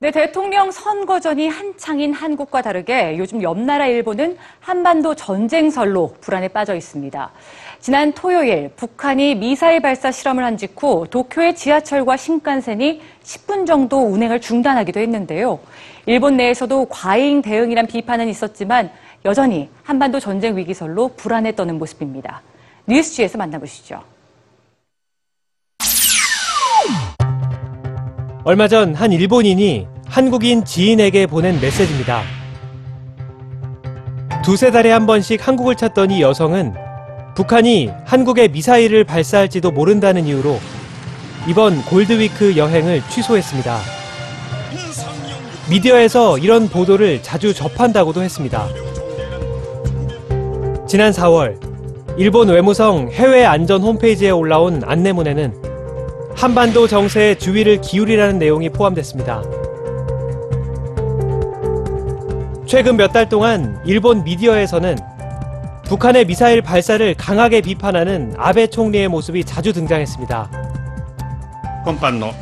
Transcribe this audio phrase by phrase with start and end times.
[0.00, 7.32] 네, 대통령 선거전이 한창인 한국과 다르게 요즘 옆 나라 일본은 한반도 전쟁설로 불안에 빠져 있습니다.
[7.80, 15.00] 지난 토요일 북한이 미사일 발사 실험을 한 직후 도쿄의 지하철과 신칸센이 10분 정도 운행을 중단하기도
[15.00, 15.58] 했는데요.
[16.06, 18.92] 일본 내에서도 과잉 대응이란 비판은 있었지만
[19.24, 22.42] 여전히 한반도 전쟁 위기설로 불안에 떠는 모습입니다.
[22.86, 24.00] 뉴스지에서 만나보시죠.
[28.48, 32.22] 얼마 전 한 일본인이 한국인 지인에게 보낸 메시지입니다.
[34.42, 36.72] 두세 달에 한 번씩 한국을 찾던 이 여성은
[37.34, 40.58] 북한이 한국에 미사일을 발사할지도 모른다는 이유로
[41.46, 43.80] 이번 골드위크 여행을 취소했습니다.
[45.68, 48.66] 미디어에서 이런 보도를 자주 접한다고도 했습니다.
[50.86, 51.60] 지난 4월
[52.16, 55.67] 일본 외무성 해외 안전 홈페이지에 올라온 안내문에는
[56.37, 59.43] 한반도 정세에 주의를 기울이라는 내용이 포함됐습니다.
[62.65, 64.97] 최근 몇 달 동안 일본 미디어에서는
[65.85, 70.49] 북한의 미사일 발사를 강하게 비판하는 아베 총리의 모습이 자주 등장했습니다.
[71.85, 72.33] 今般の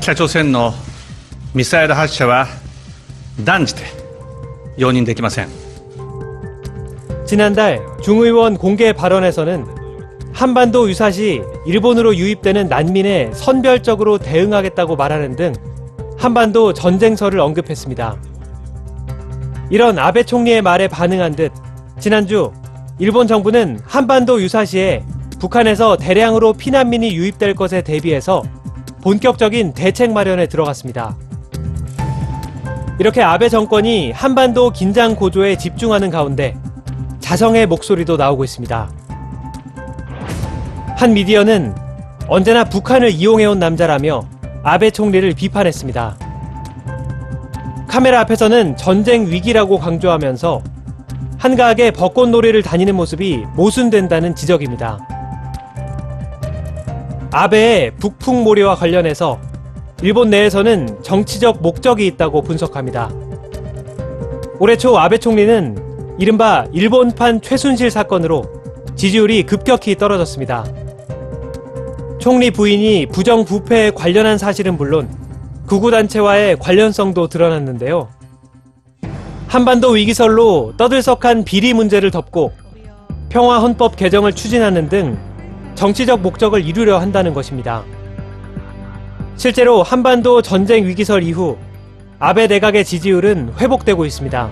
[0.00, 0.72] 北朝鮮の
[1.54, 2.46] ミサイル発射は
[3.44, 3.82] 断じて
[4.78, 5.48] 容認できません
[7.26, 9.66] 지난달 중의원 공개 발언에서는
[10.35, 15.53] 한반도 유사시 일본으로 유입되는 난민에 선별적으로 대응하겠다고 말하는 등
[16.17, 18.17] 한반도 전쟁설을 언급했습니다.
[19.69, 21.53] 이런 아베 총리의 말에 반응한 듯
[21.99, 22.51] 지난주
[22.99, 25.05] 일본 정부는 한반도 유사시에
[25.39, 28.43] 북한에서 대량으로 피난민이 유입될 것에 대비해서
[29.03, 31.15] 본격적인 대책 마련에 들어갔습니다.
[32.99, 36.57] 이렇게 아베 정권이 한반도 긴장 고조에 집중하는 가운데
[37.21, 39.04] 자성의 목소리도 나오고 있습니다.
[40.95, 41.75] 한 미디어는
[42.27, 44.23] 언제나 북한을 이용해온 남자라며
[44.63, 46.17] 아베 총리를 비판했습니다.
[47.87, 50.63] 카메라 앞에서는 전쟁 위기라고 강조하면서
[51.37, 55.05] 한가하게 벚꽃놀이를 다니는 모습이 모순된다는 지적입니다.
[57.31, 59.39] 아베의 북풍몰이와 관련해서
[60.01, 63.11] 일본 내에서는 정치적 목적이 있다고 분석합니다.
[64.59, 68.45] 올해 초 아베 총리는 이른바 일본판 최순실 사건으로
[68.95, 70.63] 지지율이 급격히 떨어졌습니다.
[72.25, 75.07] 총리 부인이 부정부패에 관련한 사실은 물론
[75.67, 78.09] 구구단체와의 관련성도 드러났는데요.
[79.47, 82.51] 한반도 위기설로 떠들썩한 비리 문제를 덮고
[83.29, 85.19] 평화헌법 개정을 추진하는 등
[85.75, 87.83] 정치적 목적을 이루려 한다는 것입니다.
[89.35, 91.59] 실제로 한반도 전쟁 위기설 이후
[92.17, 94.49] 아베 내각의 지지율은 회복되고 있습니다.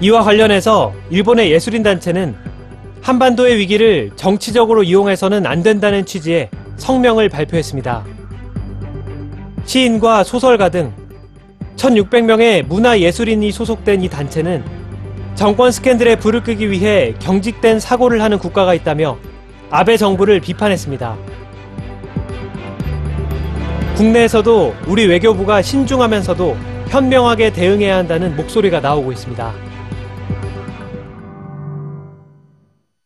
[0.00, 2.53] 이와 관련해서 일본의 예술인 단체는
[3.04, 6.48] 한반도의 위기를 정치적으로 이용해서는 안 된다는 취지의
[6.78, 8.02] 성명을 발표했습니다.
[9.66, 10.90] 시인과 소설가 등
[11.76, 14.64] 1600명의 문화예술인이 소속된 이 단체는
[15.34, 19.18] 정권 스캔들에 불을 끄기 위해 경직된 사고를 하는 국가가 있다며
[19.68, 21.14] 아베 정부를 비판했습니다.
[23.96, 26.56] 국내에서도 우리 외교부가 신중하면서도
[26.88, 29.73] 현명하게 대응해야 한다는 목소리가 나오고 있습니다.